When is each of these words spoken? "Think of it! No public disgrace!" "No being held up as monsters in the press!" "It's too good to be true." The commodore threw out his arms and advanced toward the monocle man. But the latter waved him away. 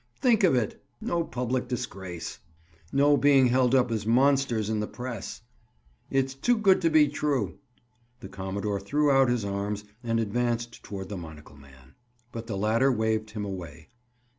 "Think 0.19 0.43
of 0.43 0.55
it! 0.55 0.83
No 0.99 1.23
public 1.23 1.67
disgrace!" 1.67 2.39
"No 2.91 3.15
being 3.17 3.45
held 3.45 3.75
up 3.75 3.91
as 3.91 4.03
monsters 4.03 4.67
in 4.67 4.79
the 4.79 4.87
press!" 4.87 5.43
"It's 6.09 6.33
too 6.33 6.57
good 6.57 6.81
to 6.81 6.89
be 6.89 7.07
true." 7.07 7.59
The 8.19 8.27
commodore 8.27 8.79
threw 8.79 9.11
out 9.11 9.29
his 9.29 9.45
arms 9.45 9.83
and 10.03 10.19
advanced 10.19 10.81
toward 10.81 11.09
the 11.09 11.17
monocle 11.17 11.55
man. 11.55 11.93
But 12.31 12.47
the 12.47 12.57
latter 12.57 12.91
waved 12.91 13.29
him 13.29 13.45
away. 13.45 13.89